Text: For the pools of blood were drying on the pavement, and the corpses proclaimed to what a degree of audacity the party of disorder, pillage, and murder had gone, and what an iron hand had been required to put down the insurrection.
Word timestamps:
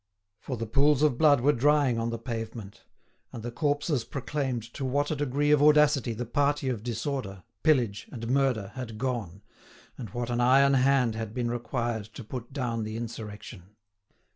For 0.39 0.57
the 0.57 0.65
pools 0.65 1.03
of 1.03 1.19
blood 1.19 1.41
were 1.41 1.53
drying 1.53 1.99
on 1.99 2.09
the 2.09 2.17
pavement, 2.17 2.85
and 3.31 3.43
the 3.43 3.51
corpses 3.51 4.03
proclaimed 4.03 4.63
to 4.73 4.83
what 4.83 5.11
a 5.11 5.15
degree 5.15 5.51
of 5.51 5.61
audacity 5.61 6.13
the 6.13 6.25
party 6.25 6.69
of 6.69 6.81
disorder, 6.81 7.43
pillage, 7.61 8.07
and 8.11 8.27
murder 8.27 8.71
had 8.73 8.97
gone, 8.97 9.43
and 9.99 10.09
what 10.09 10.31
an 10.31 10.41
iron 10.41 10.73
hand 10.73 11.13
had 11.13 11.35
been 11.35 11.51
required 11.51 12.05
to 12.15 12.23
put 12.23 12.51
down 12.51 12.81
the 12.83 12.97
insurrection. 12.97 13.75